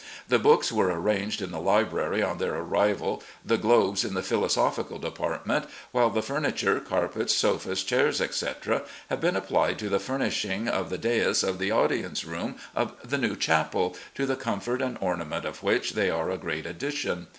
[0.29, 4.97] The books were arranged in the library on their arrival, the globes in the philosophical
[4.97, 10.67] department, while the furni ture, carpets, sofas, chairs, etc., have been applied to the furnishing
[10.67, 14.97] of the dais of the audience room of the new chapel, to the comfort and
[15.01, 17.27] ornament of which they are a great addition.